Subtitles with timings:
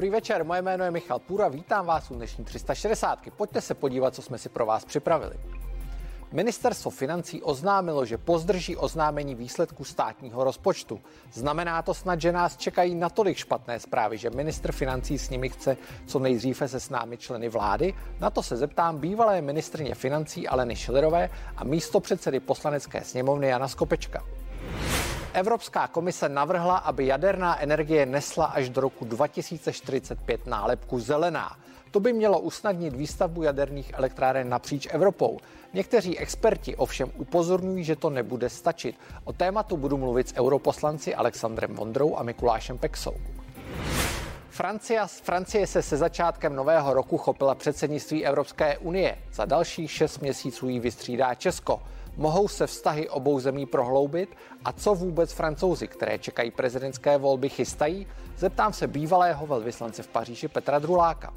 [0.00, 3.18] Dobrý večer, moje jméno je Michal Půra, vítám vás u dnešní 360.
[3.36, 5.34] Pojďte se podívat, co jsme si pro vás připravili.
[6.32, 11.00] Ministerstvo financí oznámilo, že pozdrží oznámení výsledků státního rozpočtu.
[11.32, 15.76] Znamená to snad, že nás čekají natolik špatné zprávy, že ministr financí s nimi chce
[16.06, 17.94] co nejdříve se s námi členy vlády?
[18.20, 23.68] Na to se zeptám bývalé ministrně financí Aleny Šilerové a místo předsedy poslanecké sněmovny Jana
[23.68, 24.24] Skopečka.
[25.34, 31.56] Evropská komise navrhla, aby jaderná energie nesla až do roku 2045 nálepku zelená.
[31.90, 35.38] To by mělo usnadnit výstavbu jaderných elektráren napříč Evropou.
[35.72, 38.96] Někteří experti ovšem upozorňují, že to nebude stačit.
[39.24, 43.14] O tématu budu mluvit s europoslanci Alexandrem Vondrou a Mikulášem Pexou.
[44.50, 49.18] Francie, Francie se se začátkem nového roku chopila předsednictví Evropské unie.
[49.32, 51.82] Za dalších šest měsíců jí vystřídá Česko.
[52.20, 54.36] Mohou se vztahy obou zemí prohloubit?
[54.64, 58.06] A co vůbec francouzi, které čekají prezidentské volby, chystají?
[58.36, 61.34] Zeptám se bývalého velvyslance v Paříži Petra Druláka.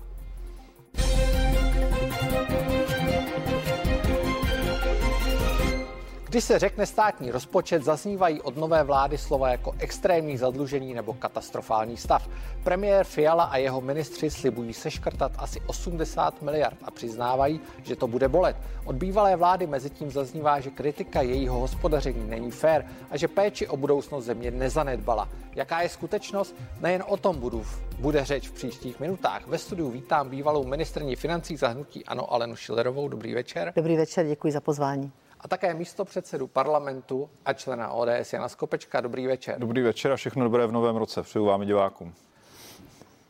[6.34, 11.98] Když se řekne státní rozpočet, zaznívají od nové vlády slova jako extrémní zadlužení nebo katastrofální
[11.98, 12.30] stav.
[12.64, 18.28] Premiér Fiala a jeho ministři slibují seškrtat asi 80 miliard a přiznávají, že to bude
[18.28, 18.56] bolet.
[18.86, 23.68] Od bývalé vlády mezi tím zaznívá, že kritika jejího hospodaření není fér a že péči
[23.68, 25.30] o budoucnost země nezanedbala.
[25.56, 26.56] Jaká je skutečnost?
[26.81, 27.66] Nejen o tom budu,
[28.00, 29.47] bude řeč v příštích minutách.
[29.47, 33.08] Ve studiu vítám bývalou ministrní financí zahnutí Ano Alenu Šilerovou.
[33.08, 33.73] Dobrý večer.
[33.75, 35.12] Dobrý večer, děkuji za pozvání
[35.44, 39.02] a také místo předsedu parlamentu a člena ODS Jana Skopečka.
[39.02, 39.60] Dobrý večer.
[39.60, 41.24] Dobrý večer a všechno dobré v novém roce.
[41.24, 42.14] Přeju vám i divákům.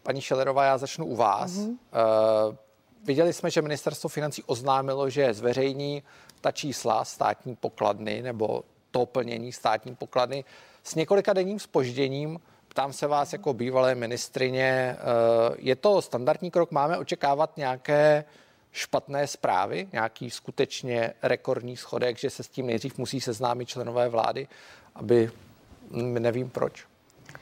[0.03, 1.52] Paní Šelerová, já začnu u vás.
[1.52, 1.69] Mm-hmm.
[1.69, 2.56] Uh,
[3.03, 6.03] viděli jsme, že ministerstvo financí oznámilo, že zveřejní
[6.41, 10.45] ta čísla státní pokladny nebo to plnění státní pokladny
[10.84, 12.39] s několika denním spožděním.
[12.67, 16.72] Ptám se vás jako bývalé ministrině, uh, je to standardní krok?
[16.72, 18.42] Máme očekávat nějaké uh,
[18.73, 24.47] špatné zprávy, nějaký skutečně rekordní schodek, že se s tím nejdřív musí seznámit členové vlády,
[24.95, 25.31] aby
[25.91, 26.85] nevím proč.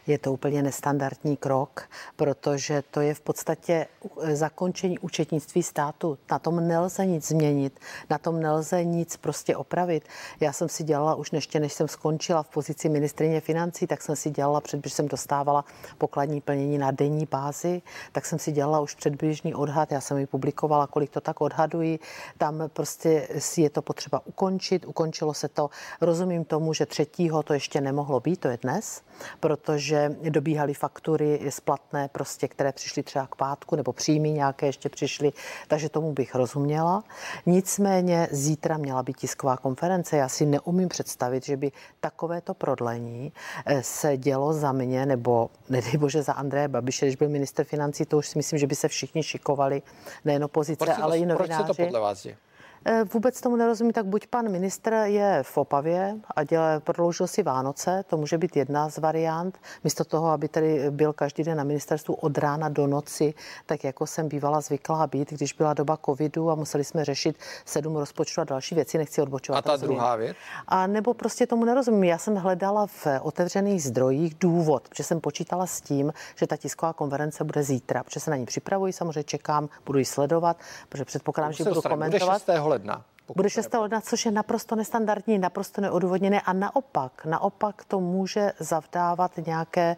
[0.08, 1.84] Je to úplně nestandardní krok,
[2.16, 3.88] protože to je v podstatě
[4.34, 6.18] zakončení účetnictví státu.
[6.32, 7.80] Na tom nelze nic změnit,
[8.10, 10.04] na tom nelze nic prostě opravit.
[10.40, 14.16] Já jsem si dělala už neště, než jsem skončila v pozici ministrině financí, tak jsem
[14.16, 15.66] si dělala, předběž jsem dostávala
[15.98, 17.82] pokladní plnění na denní bázi,
[18.12, 22.00] tak jsem si dělala už předběžný odhad, já jsem ji publikovala, kolik to tak odhaduji.
[22.38, 25.70] Tam prostě je to potřeba ukončit, ukončilo se to.
[26.02, 29.02] Rozumím tomu, že třetího to ještě nemohlo být, to je dnes,
[29.40, 29.81] protože
[30.30, 35.34] dobíhaly faktury splatné, prostě, které přišly třeba k pátku, nebo příjmy nějaké ještě přišly,
[35.68, 37.04] takže tomu bych rozuměla.
[37.46, 40.18] Nicméně zítra měla být tisková konference.
[40.18, 43.32] Já si neumím představit, že by takovéto prodlení
[43.66, 48.06] eh, se dělo za mě, nebo nedej bože za Andreje Babiše, když byl minister financí,
[48.06, 49.82] to už si myslím, že by se všichni šikovali,
[50.26, 51.64] nejen opozice, ale i novináři.
[51.64, 52.38] Proč se to podle vás je?
[52.86, 57.44] Eh, vůbec tomu nerozumím, tak buď pan ministr je v Opavě a dělá, prodloužil si
[57.44, 61.64] Vánoce, to může být jedna z variant, místo toho, aby tady byl každý den na
[61.64, 63.34] ministerstvu od rána do noci,
[63.66, 67.96] tak jako jsem bývala zvyklá být, když byla doba covidu a museli jsme řešit sedm
[67.96, 69.68] rozpočtů a další věci, nechci odbočovat.
[69.68, 70.38] A ta druhá věc?
[70.68, 72.04] A nebo prostě tomu nerozumím.
[72.04, 76.94] Já jsem hledala v otevřených zdrojích důvod, protože jsem počítala s tím, že ta tisková
[76.94, 80.58] konference bude zítra, protože se na ní připravuji, samozřejmě čekám, budu ji sledovat,
[80.90, 82.42] protože předpokládám, že budu komentovat.
[82.72, 83.06] Bude ledna.
[83.36, 83.74] Bude 6.
[83.74, 89.96] ledna, což je naprosto nestandardní, naprosto neodvodněné a naopak, naopak to může zavdávat nějaké,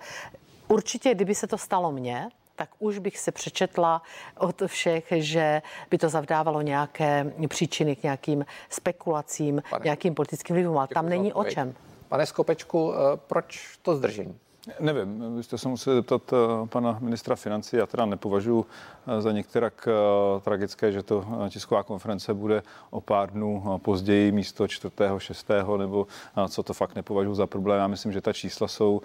[0.68, 4.02] určitě, kdyby se to stalo mně, tak už bych se přečetla
[4.38, 10.78] od všech, že by to zavdávalo nějaké příčiny k nějakým spekulacím, Pane, nějakým politickým vlivům,
[10.78, 11.74] ale tam není o čem.
[12.08, 12.98] Pane Skopečku, eh,
[13.28, 14.40] proč to zdržení?
[14.80, 17.76] Nevím, vy jste se museli zeptat eh, pana ministra financí.
[17.76, 18.66] Já teda nepovažuji
[19.08, 24.68] eh, za některak eh, tragické, že to tisková konference bude o pár dnů později místo
[24.68, 24.94] 4.
[25.18, 25.48] 6.
[25.78, 26.08] nebo
[26.50, 27.80] co to fakt nepovažuji za problém.
[27.80, 29.02] Já myslím, že ta čísla jsou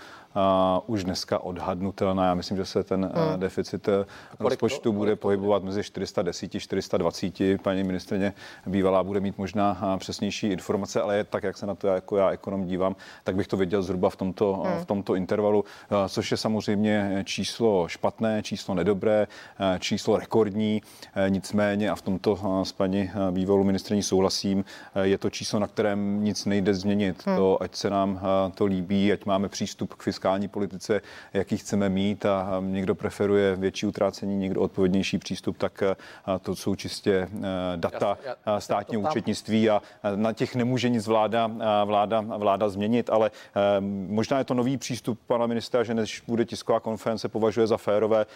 [0.87, 2.26] už dneska odhadnutelná.
[2.26, 3.40] Já myslím, že se ten hmm.
[3.40, 3.88] deficit
[4.40, 7.34] rozpočtu bude pohybovat mezi 410 a 420.
[7.62, 8.34] Paní ministrině
[8.66, 12.64] bývalá bude mít možná přesnější informace, ale tak, jak se na to jako já ekonom
[12.64, 14.78] dívám, tak bych to věděl zhruba v tomto, hmm.
[14.78, 19.26] v tomto intervalu intervalu, eh, což je samozřejmě číslo špatné, číslo nedobré,
[19.58, 20.82] eh, číslo rekordní.
[21.14, 24.64] Eh, nicméně, a v tomto s paní bývalou ministrní souhlasím,
[25.02, 27.26] je to číslo, na kterém nic nejde změnit.
[27.26, 27.36] Hmm.
[27.36, 28.20] To, ať se nám
[28.54, 31.00] to líbí, ať máme přístup k fiskální politice,
[31.32, 35.82] jaký chceme mít a někdo preferuje větší utrácení, někdo odpovědnější přístup, tak
[36.42, 37.28] to jsou čistě
[37.76, 38.18] data
[38.58, 39.82] státního účetnictví a
[40.16, 41.50] na těch nemůže nic vláda,
[41.84, 43.30] vláda, vláda změnit, ale
[44.08, 48.26] možná je to nový přístup pana ministra, že než bude tisková konference, považuje za férové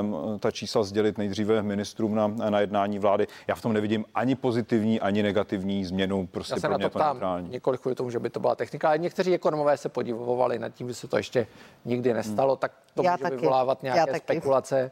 [0.00, 3.26] um, ta čísla sdělit nejdříve ministrům na, na jednání vlády.
[3.46, 6.26] Já v tom nevidím ani pozitivní, ani negativní změnu.
[6.26, 8.98] Prostě Já se na to ptám několik kvůli tomu, že by to byla technika, ale
[8.98, 11.46] někteří ekonomové se podívovali nad tím, že se to ještě
[11.84, 12.58] nikdy nestalo, hmm.
[12.58, 13.36] tak to Já může taky.
[13.36, 14.90] vyvolávat nějaké spekulace.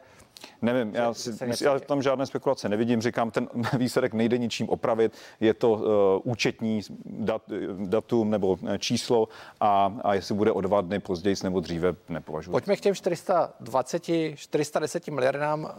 [0.61, 1.31] Nevím, já, si,
[1.63, 3.01] já tam žádné spekulace nevidím.
[3.01, 3.47] Říkám, ten
[3.77, 5.13] výsledek nejde ničím opravit.
[5.39, 5.81] Je to uh,
[6.23, 7.41] účetní dat,
[7.85, 9.27] datum nebo eh, číslo
[9.59, 12.51] a, a jestli bude o dva dny později nebo dříve, nepovažuji.
[12.51, 14.03] Pojďme k těm 420,
[14.35, 15.69] 410 miliardám, uh,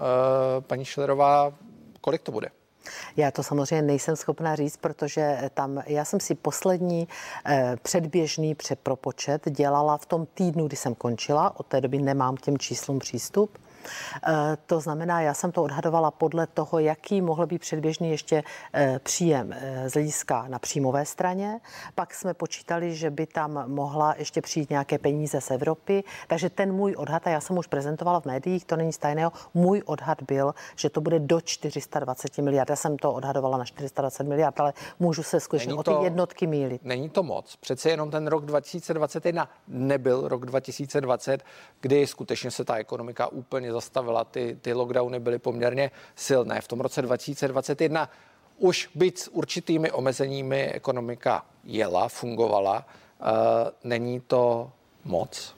[0.60, 1.52] paní Šilerová.
[2.00, 2.48] Kolik to bude?
[3.16, 7.08] Já to samozřejmě nejsem schopná říct, protože tam já jsem si poslední
[7.46, 11.60] eh, předběžný přepropočet dělala v tom týdnu, kdy jsem končila.
[11.60, 13.58] Od té doby nemám k těm číslům přístup.
[14.26, 18.42] Eh, to znamená, já jsem to odhadovala podle toho, jaký mohl být předběžný ještě
[18.74, 21.60] eh, příjem eh, z hlediska na příjmové straně.
[21.94, 26.04] Pak jsme počítali, že by tam mohla ještě přijít nějaké peníze z Evropy.
[26.28, 29.82] Takže ten můj odhad, a já jsem už prezentovala v médiích, to není tajného, můj
[29.86, 32.70] odhad byl, že to bude do 420 miliard.
[32.70, 36.84] Já jsem to odhadovala na 420 miliard, ale můžu se skutečně o ty jednotky mílit.
[36.84, 37.56] Není to moc.
[37.56, 41.44] Přece jenom ten rok 2021 nebyl rok 2020,
[41.80, 44.24] kdy skutečně se ta ekonomika úplně zastavila.
[44.24, 46.60] Ty, ty lockdowny byly poměrně silné.
[46.60, 48.08] V tom roce 2021
[48.58, 52.86] už byť s určitými omezeními ekonomika jela, fungovala.
[53.20, 53.26] Uh,
[53.84, 54.70] není to
[55.04, 55.54] moc?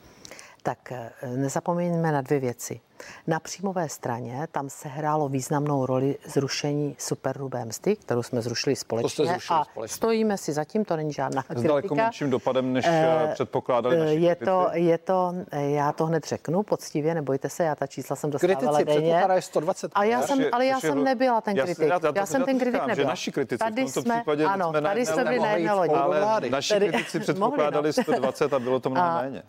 [0.63, 2.79] Tak eh, nezapomeňme na dvě věci.
[3.27, 9.37] Na příjmové straně tam se hrálo významnou roli zrušení superhrubé mzdy, kterou jsme zrušili společně.
[9.49, 9.95] a společně.
[9.95, 14.35] stojíme si zatím, to není žádná S daleko menším dopadem, než e, předpokládali naši je
[14.35, 18.77] to, je to, já to hned řeknu poctivě, nebojte se, já ta čísla jsem dostávala
[18.77, 19.23] kritici denně.
[19.33, 19.91] je 120.
[19.95, 21.87] A já jsem, ale já jsem nebyla ten kritik.
[21.87, 23.09] Já, já, já jsem ten kritik nebyla.
[23.09, 25.93] naši kritici tady v tomto případě ano, jsme tady jsme byli na jedné lodi.
[25.93, 29.43] Ale naši kritici předpokládali 120 a bylo to mnohem méně.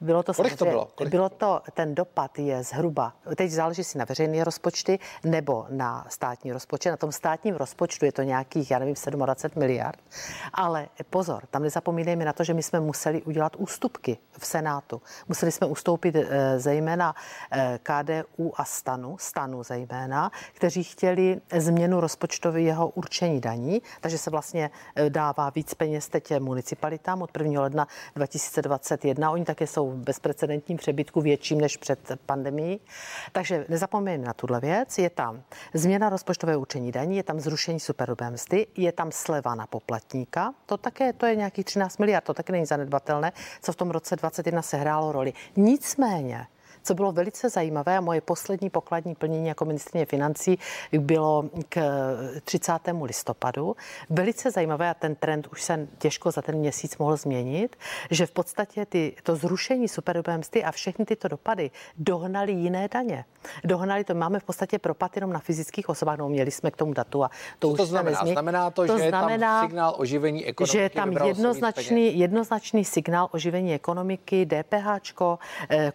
[0.00, 0.88] Bylo to to bylo?
[1.08, 2.83] Bylo to, ten dopad je zhruba,
[3.36, 6.90] teď záleží si na veřejné rozpočty nebo na státní rozpočet.
[6.90, 9.98] Na tom státním rozpočtu je to nějakých, já nevím, 27 miliard.
[10.52, 15.02] Ale pozor, tam nezapomínejme na to, že my jsme museli udělat ústupky v Senátu.
[15.28, 17.14] Museli jsme ustoupit eh, zejména
[17.52, 24.70] eh, KDU a Stanu, Stanu zejména, kteří chtěli změnu rozpočtového určení daní, takže se vlastně
[24.96, 27.62] eh, dává víc peněz teď municipalitám od 1.
[27.62, 29.30] ledna 2021.
[29.30, 32.73] Oni také jsou v bezprecedentním přebytku větším než před pandemí.
[33.32, 34.98] Takže nezapomeňme na tuhle věc.
[34.98, 35.42] Je tam
[35.74, 40.54] změna rozpočtového učení daní, je tam zrušení superhrubé mzdy, je tam sleva na poplatníka.
[40.66, 43.32] To také, to je nějakých 13 miliard, to také není zanedbatelné,
[43.62, 45.32] co v tom roce 21 sehrálo roli.
[45.56, 46.46] Nicméně,
[46.84, 50.58] co bylo velice zajímavé a moje poslední pokladní plnění jako ministrině financí
[50.98, 51.80] bylo k
[52.44, 52.72] 30.
[53.02, 53.76] listopadu.
[54.10, 57.76] Velice zajímavé a ten trend už se těžko za ten měsíc mohl změnit,
[58.10, 63.24] že v podstatě ty, to zrušení superhrubé mzdy a všechny tyto dopady dohnali jiné daně.
[63.64, 66.92] Dohnali to, máme v podstatě propad jenom na fyzických osobách, no měli jsme k tomu
[66.92, 68.18] datu a to Co už to znamená?
[68.18, 68.34] Nezměk.
[68.34, 70.72] Znamená to, to že znamená, je tam signál oživení ekonomiky?
[70.72, 74.86] Že je tam jednoznačný, jednoznačný signál oživení ekonomiky, DPH,
[75.68, 75.92] eh,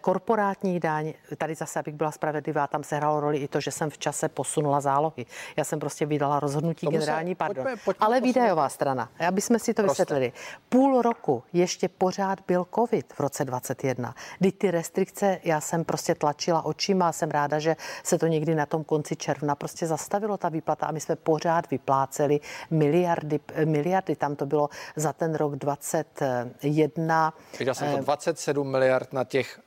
[0.80, 1.12] daň.
[1.36, 4.28] Tady zase, abych byla spravedlivá, tam se hrálo roli i to, že jsem v čase
[4.28, 5.26] posunula zálohy.
[5.56, 7.64] Já jsem prostě vydala rozhodnutí Tomu generální, se, pardon.
[7.64, 10.02] Pojďme, pojďme Ale výdajová strana, aby jsme si to prostě.
[10.02, 10.32] vysvětlili.
[10.68, 16.14] Půl roku ještě pořád byl covid v roce 21, kdy ty restrikce, já jsem prostě
[16.14, 20.36] tlačila očima a jsem ráda, že se to někdy na tom konci června prostě zastavilo
[20.36, 24.16] ta výplata a my jsme pořád vypláceli miliardy, miliardy.
[24.16, 27.34] Tam to bylo za ten rok 21.
[27.58, 29.60] Viděl jsem to 27 eh, miliard na těch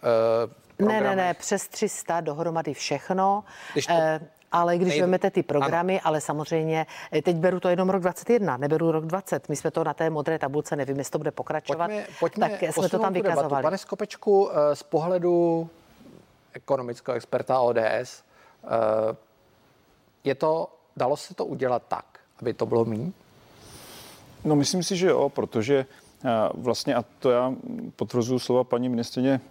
[0.48, 0.63] uh, programech?
[0.80, 3.44] Ne, ne, ne, přes 300 dohromady všechno.
[3.74, 3.94] Když to...
[3.94, 4.20] Eh,
[4.52, 5.04] ale když nejde.
[5.04, 6.08] vezmete ty programy, ano.
[6.08, 9.50] ale samozřejmě, eh, teď beru to jenom rok 21, neberu rok 20.
[9.50, 12.74] My jsme to na té modré tabulce, nevím, jestli to bude pokračovat, pojďme, pojďme tak
[12.74, 13.50] jsme to tam vykazovali.
[13.50, 13.64] Debatu.
[13.64, 15.70] Pane Skopečku, eh, z pohledu
[16.54, 18.24] ekonomického experta ODS,
[20.24, 22.06] je to, dalo se to udělat tak,
[22.40, 23.14] aby to bylo mý?
[24.44, 25.86] No myslím si, že jo, protože
[26.54, 27.54] Vlastně, a to já
[27.96, 29.42] potvrzuji slova paní ministrině,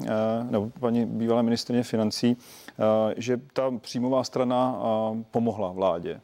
[0.51, 2.37] nebo paní bývalé ministrině financí,
[3.17, 4.79] že ta příjmová strana
[5.31, 6.21] pomohla vládě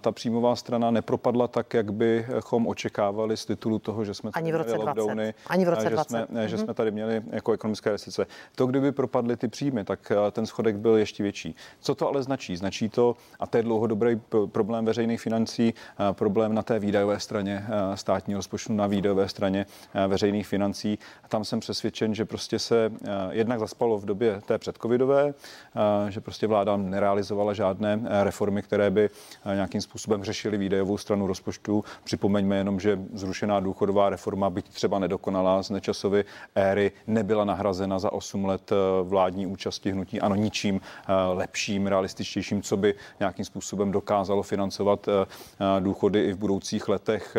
[0.00, 4.52] ta příjmová strana nepropadla tak, jak bychom očekávali z titulu toho, že jsme tady Ani
[4.52, 5.34] v roce lockdowny, 20.
[5.46, 6.08] Ani v roce že, 20.
[6.08, 6.44] Jsme, mm-hmm.
[6.44, 8.26] že jsme tady měli jako ekonomické restrikce.
[8.54, 11.56] To, kdyby propadly ty příjmy, tak ten schodek byl ještě větší.
[11.80, 12.56] Co to ale značí?
[12.56, 15.74] Značí to, a to je dlouhodobý problém veřejných financí,
[16.12, 19.66] problém na té výdajové straně státního rozpočtu, na výdajové straně
[20.08, 20.98] veřejných financí.
[21.28, 22.92] Tam jsem přesvědčen, že prostě se
[23.30, 25.34] jednak zaspalo v době té předcovidové,
[26.08, 29.10] že prostě vláda nerealizovala žádné reformy, které by
[29.60, 31.84] nějakým způsobem řešili výdajovou stranu rozpočtu.
[32.04, 36.24] Připomeňme jenom, že zrušená důchodová reforma, byť třeba nedokonalá z nečasovy
[36.54, 38.70] éry, nebyla nahrazena za 8 let
[39.02, 40.80] vládní účasti hnutí ano ničím
[41.32, 45.06] lepším, realističtějším, co by nějakým způsobem dokázalo financovat
[45.80, 47.36] důchody i v budoucích letech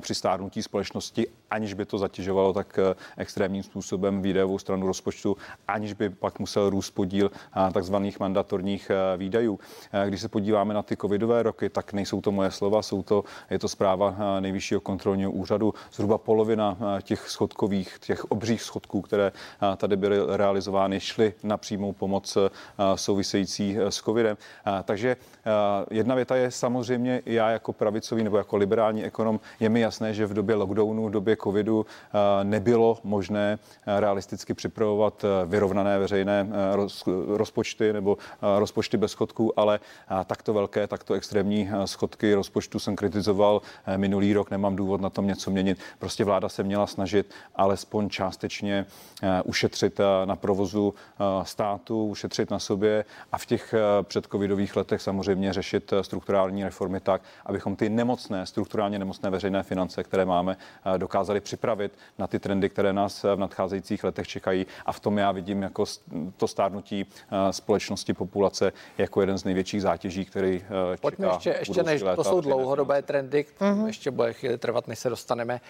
[0.00, 2.78] při stárnutí společnosti, aniž by to zatěžovalo tak
[3.16, 5.36] extrémním způsobem výdajovou stranu rozpočtu,
[5.68, 7.30] aniž by pak musel růst podíl
[7.72, 9.58] takzvaných mandatorních výdajů.
[10.06, 13.58] Když se podíváme na ty covidové roky, tak nejsou to moje slova, jsou to, je
[13.58, 15.74] to zpráva nejvyššího kontrolního úřadu.
[15.92, 19.32] Zhruba polovina těch schodkových, těch obřích schodků, které
[19.76, 22.38] tady byly realizovány, šly na přímou pomoc
[22.94, 24.36] související s covidem.
[24.84, 25.16] Takže
[25.90, 30.26] jedna věta je samozřejmě, já jako pravicový nebo jako liberální ekonom, je mi jasné, že
[30.26, 31.86] v době lockdownu, v době covidu
[32.42, 36.48] nebylo možné realisticky připravovat vyrovnané veřejné
[37.26, 38.18] rozpočty nebo
[38.58, 39.80] rozpočty bez schodků, ale
[40.24, 41.53] takto velké, takto extrémní
[41.84, 43.62] schodky rozpočtu jsem kritizoval
[43.96, 45.78] minulý rok, nemám důvod na tom něco měnit.
[45.98, 48.86] Prostě vláda se měla snažit alespoň částečně
[49.44, 50.94] ušetřit na provozu
[51.42, 57.76] státu, ušetřit na sobě a v těch předcovidových letech samozřejmě řešit strukturální reformy tak, abychom
[57.76, 60.56] ty nemocné, strukturálně nemocné veřejné finance, které máme,
[60.96, 64.66] dokázali připravit na ty trendy, které nás v nadcházejících letech čekají.
[64.86, 65.84] A v tom já vidím jako
[66.36, 67.06] to stárnutí
[67.50, 70.96] společnosti populace jako jeden z největších zátěží, který čeká.
[71.00, 73.86] Pojďme ještě, ještě než to jsou dlouhodobé trendy, mm-hmm.
[73.86, 75.60] ještě bude chvíli trvat, než se dostaneme.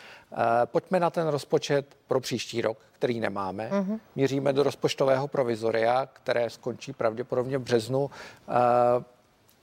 [0.64, 3.70] Pojďme na ten rozpočet pro příští rok, který nemáme.
[3.72, 4.00] Mm-hmm.
[4.16, 8.10] Míříme do rozpočtového provizoria, které skončí pravděpodobně v březnu.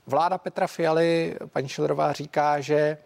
[0.06, 2.98] Vláda Petra Fialy, paní Šilerová, říká, že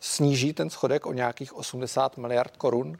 [0.00, 2.98] sníží ten schodek o nějakých 80 miliard korun.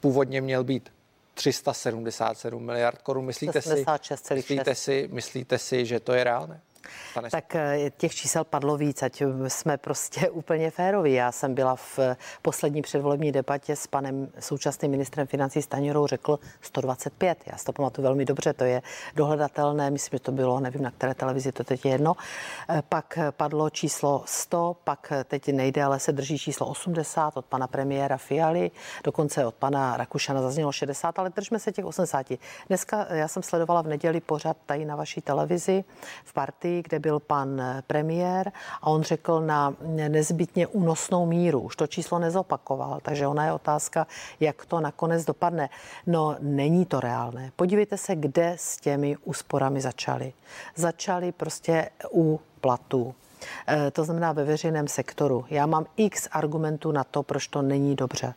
[0.00, 0.92] Původně měl být
[1.34, 3.24] 377 miliard korun.
[3.24, 3.84] Myslíte, si,
[4.34, 6.60] myslíte, si, myslíte si, že to je reálné?
[7.14, 7.30] Pane...
[7.30, 11.12] Tak eh, těch čísel padlo víc, ať jsme prostě úplně féroví.
[11.12, 11.98] Já jsem byla v
[12.42, 17.38] poslední předvolební debatě s panem současným ministrem financí Staněrou, řekl 125.
[17.46, 18.82] Já si to pamatuju velmi dobře, to je
[19.14, 22.16] dohledatelné, myslím, že to bylo, nevím na které televizi, to teď je jedno.
[22.68, 27.66] Eh, pak padlo číslo 100, pak teď nejde, ale se drží číslo 80 od pana
[27.66, 28.70] premiéra Fialy,
[29.04, 32.26] dokonce od pana Rakušana zaznělo 60, ale držme se těch 80.
[32.68, 35.84] Dneska já jsem sledovala v neděli pořád tady na vaší televizi
[36.24, 39.74] v partii kde byl pan premiér a on řekl na
[40.08, 41.60] nezbytně únosnou míru.
[41.60, 44.06] Už to číslo nezopakoval, takže ona je otázka,
[44.40, 45.68] jak to nakonec dopadne.
[46.06, 47.52] No, není to reálné.
[47.56, 50.32] Podívejte se, kde s těmi úsporami začali.
[50.74, 53.14] Začali prostě u platů.
[53.68, 55.44] E, to znamená ve veřejném sektoru.
[55.50, 58.34] Já mám x argumentů na to, proč to není dobře.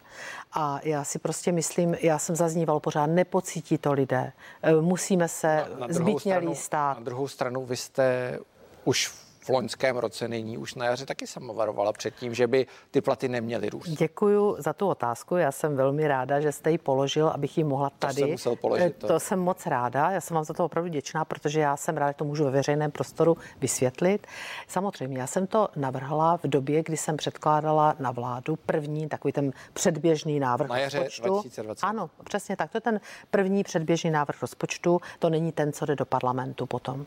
[0.53, 4.31] A já si prostě myslím, já jsem zazníval pořád, nepocítí to lidé.
[4.62, 6.98] E, musíme se na, na zbytně stát.
[6.98, 8.39] Na druhou stranu, vy jste
[8.86, 12.67] už v loňském roce nyní už na jaře taky sama varovala před tím, že by
[12.91, 13.89] ty platy neměly růst.
[13.89, 15.38] Děkuji za tu otázku.
[15.38, 18.13] Já jsem velmi ráda, že jste ji položil, abych ji mohla tady.
[18.13, 18.95] To jsem musel položit.
[18.97, 19.07] To.
[19.07, 20.12] to jsem moc ráda.
[20.12, 22.51] Já jsem vám za to opravdu děčná, protože já jsem ráda, že to můžu ve
[22.51, 24.27] veřejném prostoru vysvětlit.
[24.67, 29.51] Samozřejmě, já jsem to navrhla v době, kdy jsem předkládala na vládu první takový ten
[29.73, 31.27] předběžný návrh na jaře rozpočtu.
[31.27, 31.85] 2020.
[31.85, 32.71] Ano, přesně tak.
[32.71, 33.00] To je ten
[33.31, 35.01] první předběžný návrh rozpočtu.
[35.19, 37.05] To není ten, co jde do parlamentu potom.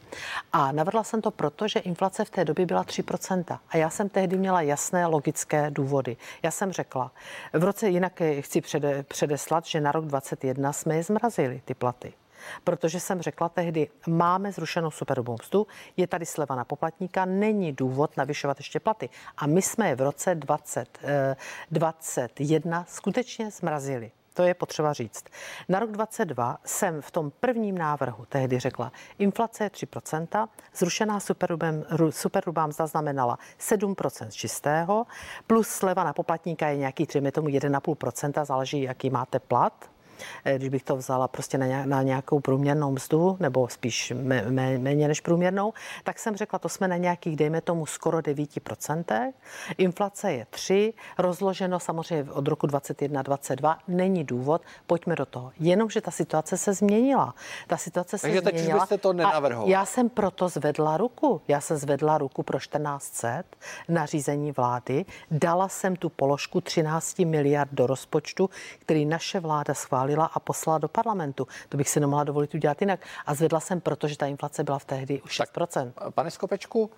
[0.52, 3.58] A navrhla jsem to proto, že inflace v té době byla 3%.
[3.68, 6.16] A já jsem tehdy měla jasné logické důvody.
[6.42, 7.12] Já jsem řekla,
[7.52, 12.12] v roce jinak chci přede, předeslat, že na rok 2021 jsme je zmrazili, ty platy
[12.64, 15.36] protože jsem řekla tehdy, máme zrušenou superhrubou
[15.96, 19.08] je tady sleva na poplatníka, není důvod navyšovat ještě platy.
[19.36, 24.10] A my jsme je v roce 2021 eh, skutečně zmrazili.
[24.36, 25.24] To je potřeba říct.
[25.68, 31.20] Na rok 22 jsem v tom prvním návrhu tehdy řekla, inflace je 3%, zrušená
[32.10, 35.06] superhrubá mzda znamenala 7% čistého,
[35.46, 39.90] plus sleva na poplatníka je nějaký, třeba tomu 1,5%, záleží, jaký máte plat,
[40.56, 44.12] když bych to vzala prostě na nějakou průměrnou mzdu, nebo spíš
[44.78, 45.72] méně než průměrnou,
[46.04, 49.32] tak jsem řekla, to jsme na nějakých, dejme tomu, skoro 9%.
[49.78, 55.52] Inflace je 3, rozloženo samozřejmě od roku 2021-2022, není důvod, pojďme do toho.
[55.58, 57.34] Jenomže ta situace se změnila.
[57.66, 58.80] Ta situace Takže se teď změnila.
[58.80, 59.68] byste to nenavrhoval.
[59.68, 61.40] Já jsem proto zvedla ruku.
[61.48, 63.42] Já jsem zvedla ruku pro 1400
[63.88, 65.04] na řízení vlády.
[65.30, 70.78] Dala jsem tu položku 13 miliard do rozpočtu, který naše vláda schválila schválila a poslala
[70.78, 71.46] do parlamentu.
[71.68, 73.00] To bych si nemohla dovolit udělat jinak.
[73.26, 75.92] A zvedla jsem, protože ta inflace byla v tehdy už 6%.
[75.92, 76.90] Tak, pane Skopečku, uh,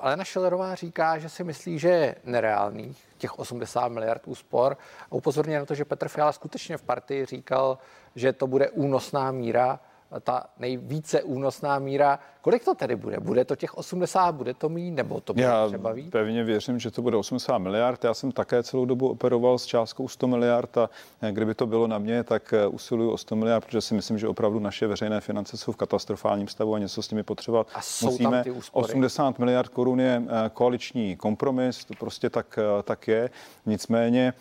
[0.00, 4.76] Alena Šilerová říká, že si myslí, že je nereálných těch 80 miliard úspor
[5.10, 7.78] a upozorňuje na to, že Petr Fiala skutečně v partii říkal,
[8.14, 9.80] že to bude únosná míra
[10.20, 12.18] ta nejvíce únosná míra.
[12.40, 13.20] Kolik to tedy bude?
[13.20, 16.10] Bude to těch 80, bude to mít, nebo to bude Já třeba víc?
[16.10, 18.04] pevně věřím, že to bude 80 miliard.
[18.04, 20.90] Já jsem také celou dobu operoval s částkou 100 miliard a
[21.22, 24.18] eh, kdyby to bylo na mě, tak eh, usiluju o 100 miliard, protože si myslím,
[24.18, 27.82] že opravdu naše veřejné finance jsou v katastrofálním stavu a něco s nimi potřebovat a
[27.82, 28.30] jsou musíme.
[28.30, 28.84] Tam ty úspory?
[28.84, 33.30] 80 miliard korun je koaliční kompromis, to prostě tak, tak je.
[33.66, 34.34] Nicméně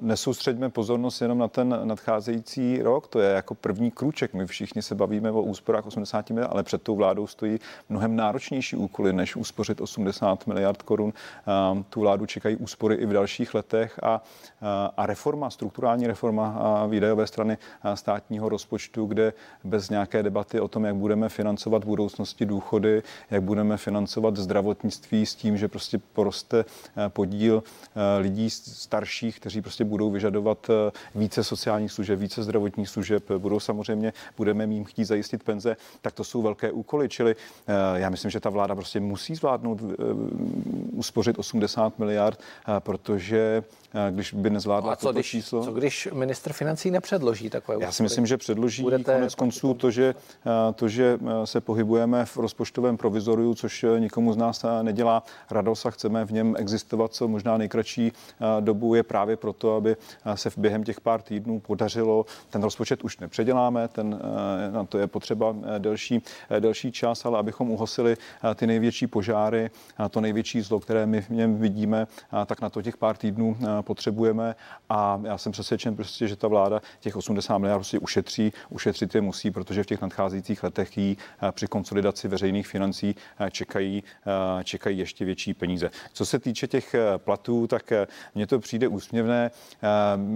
[0.00, 4.34] nesoustředíme pozornost jenom na ten nadcházející rok, to je jako první krůček.
[4.34, 7.58] My všichni se bavíme o úsporách 80 miliard, ale před tou vládou stojí
[7.88, 11.12] mnohem náročnější úkoly, než uspořit 80 miliard korun.
[11.88, 14.22] Tu vládu čekají úspory i v dalších letech a,
[14.96, 17.58] a reforma, strukturální reforma výdajové strany
[17.94, 19.32] státního rozpočtu, kde
[19.64, 25.26] bez nějaké debaty o tom, jak budeme financovat v budoucnosti důchody, jak budeme financovat zdravotnictví
[25.26, 26.64] s tím, že prostě poroste
[27.08, 27.62] podíl
[28.18, 30.70] lidí starších, kteří prostě budou vyžadovat
[31.14, 36.24] více sociálních služeb, více zdravotních služeb, budou samozřejmě, budeme mým chtít zajistit penze, tak to
[36.24, 37.08] jsou velké úkoly.
[37.08, 39.94] Čili eh, já myslím, že ta vláda prostě musí zvládnout eh,
[40.92, 43.62] uspořit 80 miliard, eh, protože
[44.10, 45.64] když by nezvládla no co, když, číslo.
[45.64, 49.14] Co když ministr financí nepředloží takové Já si myslím, že předloží Budete...
[49.14, 50.14] konec konců to že,
[50.74, 56.24] to, že se pohybujeme v rozpočtovém provizoriu, což nikomu z nás nedělá radost a chceme
[56.24, 58.12] v něm existovat co možná nejkratší
[58.60, 59.96] dobu, je právě proto, aby
[60.34, 62.26] se v během těch pár týdnů podařilo.
[62.50, 64.20] Ten rozpočet už nepředěláme, ten,
[64.70, 66.22] na to je potřeba delší,
[66.60, 68.16] delší čas, ale abychom uhosili
[68.54, 69.70] ty největší požáry,
[70.10, 72.06] to největší zlo, které my v něm vidíme,
[72.46, 74.54] tak na to těch pár týdnů potřebujeme
[74.88, 79.20] a já jsem přesvědčen prostě, že ta vláda těch 80 miliard prostě ušetří, ušetřit je
[79.20, 81.16] musí, protože v těch nadcházejících letech jí
[81.50, 83.14] při konsolidaci veřejných financí
[83.50, 84.02] čekají,
[84.64, 85.90] čekají ještě větší peníze.
[86.12, 87.92] Co se týče těch platů, tak
[88.34, 89.50] mně to přijde úsměvné.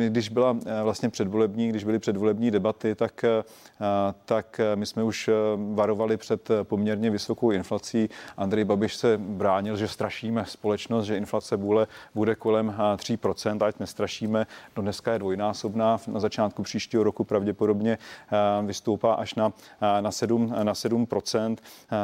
[0.08, 3.24] Když byla vlastně předvolební, když byly předvolební debaty, tak,
[4.24, 5.30] tak my jsme už
[5.74, 8.08] varovali před poměrně vysokou inflací.
[8.36, 14.46] Andrej Babiš se bránil, že strašíme společnost, že inflace bude, bude kolem 3%, ať nestrašíme.
[14.76, 17.98] No dneska je dvojnásobná, na začátku příštího roku pravděpodobně
[18.66, 19.52] vystoupá až na,
[20.00, 21.56] na, 7, na 7%,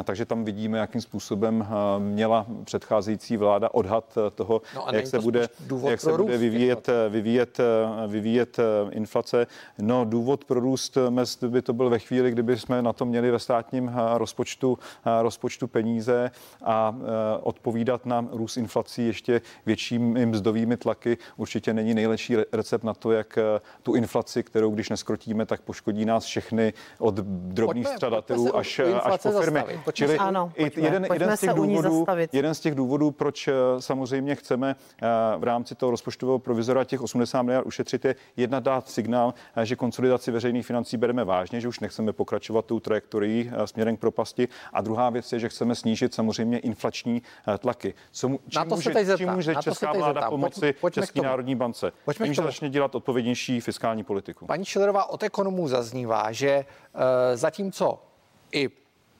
[0.04, 1.66] takže tam vidíme, jakým způsobem
[1.98, 5.48] měla předcházející vláda odhad toho, no jak se bude,
[5.88, 7.58] jak se bude vyvíjet, vyvíjet,
[8.06, 8.56] vyvíjet
[8.90, 9.46] inflace.
[9.78, 13.30] No důvod pro růst mest by to byl ve chvíli, kdyby jsme na to měli
[13.30, 14.78] ve státním rozpočtu,
[15.22, 16.30] rozpočtu peníze
[16.64, 16.96] a
[17.42, 23.38] odpovídat na růst inflací ještě většími mzdovými tlaky určitě není nejlepší recept na to, jak
[23.82, 28.80] tu inflaci, kterou když neskrotíme, tak poškodí nás všechny od drobných pojďme, stradatelů pojďme až,
[29.02, 29.64] až po firmy.
[29.92, 34.34] Čili ano, pojďme, jeden, pojďme jeden, z těch důvodů, jeden z těch důvodů, proč samozřejmě
[34.34, 34.76] chceme
[35.38, 40.30] v rámci toho rozpočtového provizora těch 80 miliard ušetřit, je jedna dát signál, že konsolidaci
[40.30, 44.48] veřejných financí bereme vážně, že už nechceme pokračovat tou trajektorií směrem k propasti.
[44.72, 47.22] A druhá věc je, že chceme snížit samozřejmě inflační
[47.58, 47.94] tlaky.
[48.12, 51.54] Co, čím na to může, se teď čím může česká vláda pomoci pojďme České národní
[51.54, 51.92] bance?
[52.04, 54.46] Pojďme tím, že začne dělat odpovědnější fiskální politiku.
[54.46, 56.64] Paní Šilerová, od ekonomů zaznívá, že
[56.94, 57.00] uh,
[57.34, 58.02] zatímco
[58.52, 58.68] i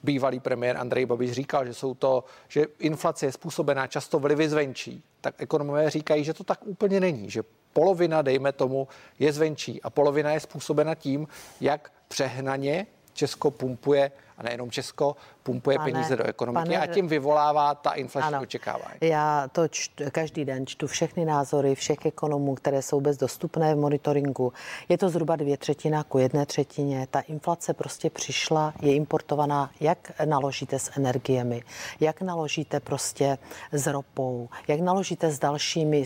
[0.02, 5.02] bývalý premiér Andrej Babiš říkal, že jsou to, že inflace je způsobená často vlivy zvenčí,
[5.20, 9.90] tak ekonomové říkají, že to tak úplně není, že polovina, dejme tomu, je zvenčí a
[9.90, 11.28] polovina je způsobena tím,
[11.60, 17.08] jak přehnaně Česko pumpuje a nejenom Česko, pumpuje pane, peníze do ekonomiky pane, a tím
[17.08, 18.94] vyvolává ta inflační ano, očekávání.
[19.00, 23.78] Já to čtu, každý den čtu všechny názory všech ekonomů, které jsou bez dostupné v
[23.78, 24.52] monitoringu.
[24.88, 27.06] Je to zhruba dvě třetina ku jedné třetině.
[27.10, 29.70] Ta inflace prostě přišla, je importovaná.
[29.80, 31.62] Jak naložíte s energiemi?
[32.00, 33.38] Jak naložíte prostě
[33.72, 34.48] s ropou?
[34.68, 36.04] Jak naložíte s dalšími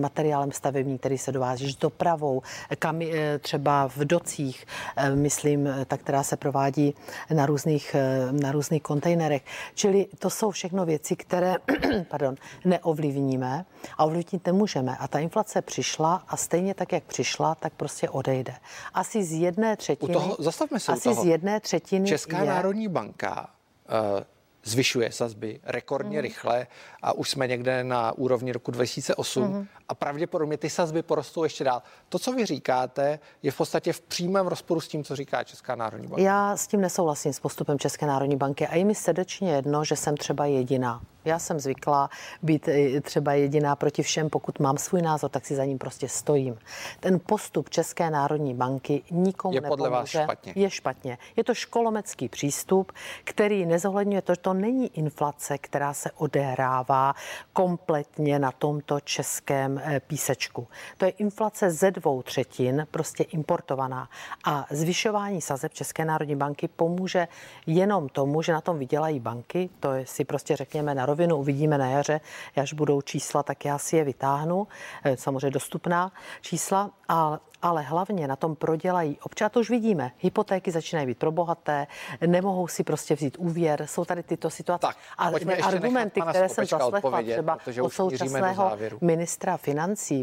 [0.00, 2.42] materiálem stavební, který se dovází, s dopravou,
[2.78, 4.66] kam eh, třeba v docích,
[4.96, 6.94] eh, myslím, ta, která se provádí
[7.30, 9.42] na různých, eh, na různých různých kontejnerech.
[9.74, 11.56] Čili to jsou všechno věci, které
[12.08, 13.64] pardon, neovlivníme
[13.98, 14.96] a ovlivnit nemůžeme.
[14.96, 18.54] A ta inflace přišla a stejně tak, jak přišla, tak prostě odejde.
[18.94, 20.16] Asi z jedné třetiny.
[20.16, 21.24] U toho, zastavme se asi u toho.
[21.24, 23.50] z jedné třetiny Česká je, národní banka
[23.88, 24.22] uh,
[24.64, 26.22] zvyšuje sazby rekordně mm.
[26.22, 26.66] rychle
[27.02, 29.66] a už jsme někde na úrovni roku 2008 mm.
[29.92, 31.82] A pravděpodobně ty sazby porostou ještě dál.
[32.08, 35.74] To, co vy říkáte, je v podstatě v přímém rozporu s tím, co říká Česká
[35.74, 36.22] národní banka.
[36.22, 39.96] Já s tím nesouhlasím s postupem České národní banky a je mi srdečně jedno, že
[39.96, 41.00] jsem třeba jediná.
[41.24, 42.10] Já jsem zvyklá
[42.42, 46.08] být eh, třeba jediná proti všem, pokud mám svůj názor, tak si za ním prostě
[46.08, 46.58] stojím.
[47.00, 50.18] Ten postup České národní banky nikomu je podle nepomůže.
[50.18, 50.52] Vás špatně.
[50.56, 51.18] Je špatně.
[51.36, 52.92] Je to školomecký přístup,
[53.24, 57.14] který nezohledňuje to, že to není inflace, která se odehrává
[57.52, 60.68] kompletně na tomto českém písečku.
[60.96, 64.08] To je inflace ze dvou třetin, prostě importovaná.
[64.44, 67.28] A zvyšování sazeb České národní banky pomůže
[67.66, 69.70] jenom tomu, že na tom vydělají banky.
[69.80, 72.20] To je, si prostě řekněme na rovinu, uvidíme na jaře,
[72.56, 74.66] až budou čísla, tak já si je vytáhnu.
[75.04, 76.90] Eh, samozřejmě dostupná čísla.
[77.08, 81.86] A ale hlavně na tom prodělají občas, to už vidíme, hypotéky začínají být pro bohaté,
[82.26, 84.86] nemohou si prostě vzít úvěr, jsou tady tyto situace.
[84.86, 85.30] Tak, a
[85.62, 89.71] argumenty, které jsem zaslechla třeba od současného ministra financí,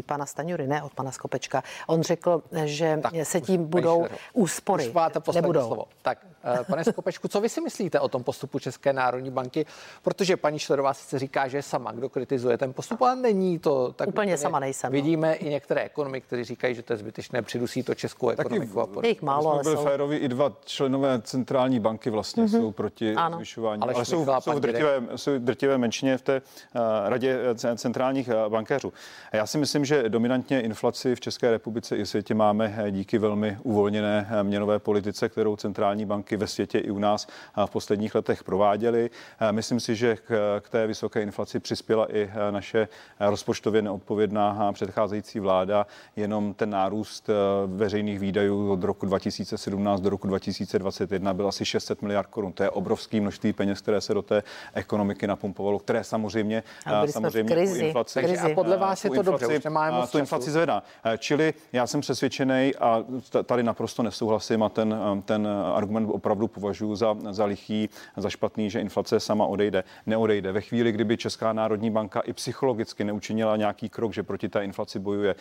[0.06, 4.88] pana Staňury, ne od pana Skopečka, on řekl, že tak, se tím budou úspory.
[4.88, 5.66] Už máte nebudou.
[5.66, 5.84] slovo.
[6.02, 9.66] Tak, eh, pane Skopečku, co vy si myslíte o tom postupu České národní banky?
[10.02, 13.92] Protože paní Šlerová sice říká, že je sama, kdo kritizuje ten postup, ale není to
[13.92, 14.08] tak.
[14.08, 14.92] Úplně, úplně sama nejsem.
[14.92, 14.94] No.
[14.94, 15.46] Vidíme no.
[15.46, 18.86] i některé ekonomy, kteří říkají, že to je zbytečné přidusí to českou ekonomiku.
[18.86, 19.84] Taky, a jich málo, ale byli jsou...
[19.84, 22.60] féroví, i dva členové centrální banky vlastně mm-hmm.
[22.60, 23.36] jsou proti ano.
[23.36, 26.42] zvyšování, ale, ale jsou, jsou, drtivé, jsou drtivé menšině v té
[26.74, 28.92] uh, radě eh, centrálních uh, bankéřů.
[29.32, 33.58] A já si myslím, že dominantně inflaci v České republice i světě máme díky velmi
[33.62, 37.26] uvolněné měnové politice, kterou centrální banky ve světě i u nás
[37.66, 39.10] v posledních letech prováděly.
[39.50, 42.88] Myslím si, že k, té vysoké inflaci přispěla i naše
[43.20, 45.86] rozpočtově neodpovědná předcházející vláda.
[46.16, 47.32] Jenom ten nárůst eh,
[47.66, 52.52] veřejných výdajů od roku 2017 do roku 2021 byl asi 600 miliard korun.
[52.52, 54.42] To je obrovské množství peněz, které se do té
[54.74, 56.62] ekonomiky napumpovalo, které samozřejmě,
[57.10, 58.52] samozřejmě krizi, inflaci, krizi.
[58.52, 60.82] A podle vás je to inflaci, dobře, už nemáme tu inflaci zvedá.
[61.04, 63.04] Eh, čili já jsem přesvědčený a
[63.44, 68.70] tady naprosto nesouhlasím a ten, eh, ten argument opravdu považuji za, za lichý, za špatný,
[68.70, 69.84] že inflace sama odejde.
[70.06, 70.52] Neodejde.
[70.52, 74.98] Ve chvíli, kdyby Česká národní banka i psychologicky neučinila nějaký krok, že proti té inflaci
[74.98, 75.34] bojuje,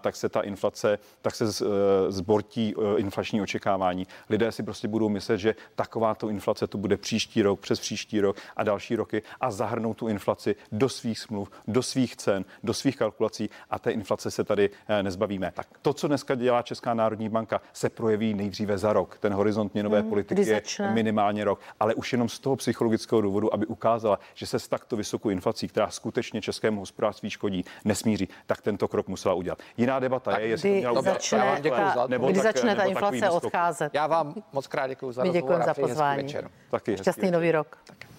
[0.00, 4.06] tak se ta inflace tak se eh, zbortí eh, inflační očekávání.
[4.30, 8.36] Lidé si prostě budou myslet, že takováto inflace to bude příští rok, přes příští rok
[8.56, 12.96] a další roky a zahrnou tu inflaci do svých smluv, do svých cen, do svých
[12.96, 13.21] kalkulací
[13.70, 15.52] a té inflace se tady eh, nezbavíme.
[15.54, 19.18] Tak to, co dneska dělá Česká národní banka, se projeví nejdříve za rok.
[19.18, 23.54] Ten horizont měnové hmm, politiky je minimálně rok, ale už jenom z toho psychologického důvodu,
[23.54, 28.60] aby ukázala, že se s takto vysokou inflací, která skutečně českému hospodářství škodí, nesmíří, tak
[28.60, 29.58] tento krok musela udělat.
[29.76, 32.82] Jiná debata je, jestli to začne, já vám děkuji za, nebo kdy tak, začne ta
[32.84, 33.94] inflace odcházet.
[33.94, 36.34] Já vám moc krát děkuji za rozhovor za pozvání.
[36.70, 37.78] Taky Šťastný nový rok.
[37.86, 38.11] Tak.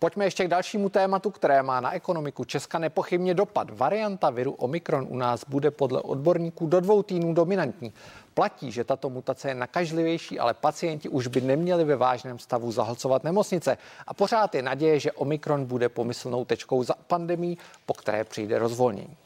[0.00, 3.78] Pojďme ještě k dalšímu tématu, které má na ekonomiku Česka nepochybně dopad.
[3.78, 7.92] Varianta viru Omikron u nás bude podle odborníků do dvou týdnů dominantní.
[8.34, 13.24] Platí, že tato mutace je nakažlivější, ale pacienti už by neměli ve vážném stavu zahlcovat
[13.24, 13.78] nemocnice.
[14.06, 19.16] A pořád je naděje, že Omikron bude pomyslnou tečkou za pandemí, po které přijde rozvolnění.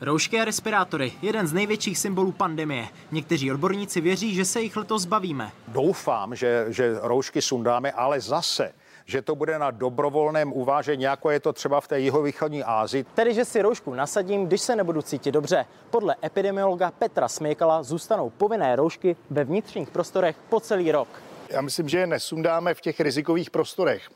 [0.00, 2.88] Roušky a respirátory, jeden z největších symbolů pandemie.
[3.12, 5.52] Někteří odborníci věří, že se jich letos zbavíme.
[5.68, 8.72] Doufám, že, že roušky sundáme, ale zase
[9.06, 13.04] že to bude na dobrovolném uvážení, jako je to třeba v té jihovýchodní Ázii.
[13.14, 15.66] Tedy, že si roušku nasadím, když se nebudu cítit dobře.
[15.90, 21.08] Podle epidemiologa Petra Směkala zůstanou povinné roušky ve vnitřních prostorech po celý rok.
[21.50, 24.10] Já myslím, že je nesundáme v těch rizikových prostorech.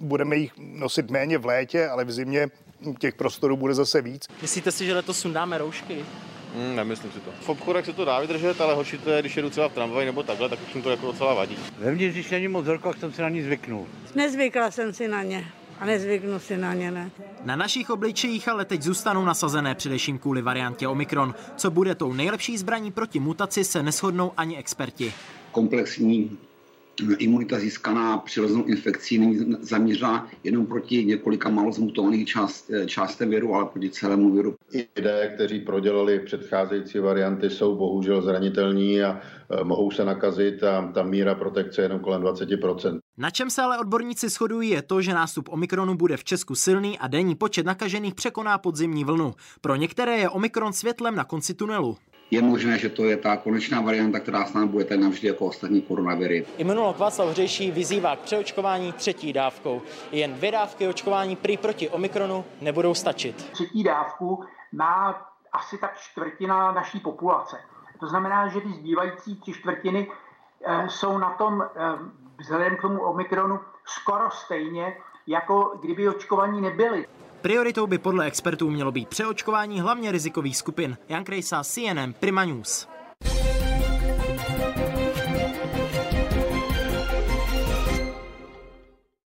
[0.00, 2.48] Budeme jich nosit méně v létě, ale v zimě
[2.98, 4.28] těch prostorů bude zase víc.
[4.42, 6.04] Myslíte si, že letos sundáme roušky?
[6.56, 7.30] Hmm, nemyslím si to.
[7.40, 10.06] V obchodech se to dá vydržet, ale horší to je, když jedu třeba v tramvaji
[10.06, 11.56] nebo takhle, tak už mi to jako docela vadí.
[11.78, 13.86] Vevnitř, když není moc horko, jsem si na ní zvyknul.
[14.14, 15.44] Nezvykla jsem si na ně
[15.80, 17.10] a nezvyknu si na ně, ne.
[17.44, 21.34] Na našich obličejích ale teď zůstanou nasazené především kvůli variantě Omikron.
[21.56, 25.12] Co bude tou nejlepší zbraní proti mutaci, se neschodnou ani experti.
[25.52, 26.38] Komplexní
[27.18, 33.66] imunita získaná přirozenou infekcí není zaměřená jenom proti několika málo zmutovaných část, částem viru, ale
[33.66, 34.54] proti celému viru.
[34.72, 40.92] I lidé, kteří prodělali předcházející varianty, jsou bohužel zranitelní a e, mohou se nakazit a
[40.94, 42.98] ta míra protekce je jenom kolem 20%.
[43.18, 46.98] Na čem se ale odborníci shodují je to, že nástup Omikronu bude v Česku silný
[46.98, 49.34] a denní počet nakažených překoná podzimní vlnu.
[49.60, 51.96] Pro některé je Omikron světlem na konci tunelu
[52.30, 55.46] je možné, že to je ta konečná varianta, která s námi bude tak navždy jako
[55.46, 56.46] ostatní koronaviry.
[56.58, 59.82] Imunolog Václav Hřejší vyzývá k přeočkování třetí dávkou.
[60.12, 63.36] Jen dvě dávky očkování prý proti Omikronu nebudou stačit.
[63.52, 67.56] Třetí dávku má asi tak čtvrtina naší populace.
[68.00, 70.10] To znamená, že ty zbývající tři čtvrtiny
[70.64, 71.68] eh, jsou na tom eh,
[72.38, 77.06] vzhledem k tomu Omikronu skoro stejně, jako kdyby očkovaní nebyli.
[77.46, 80.96] Prioritou by podle expertů mělo být přeočkování hlavně rizikových skupin.
[81.08, 82.88] Jan Krejsa, CNN, Prima News.